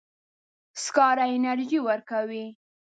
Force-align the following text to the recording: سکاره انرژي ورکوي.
سکاره 0.83 1.25
انرژي 1.35 1.79
ورکوي. 1.87 2.45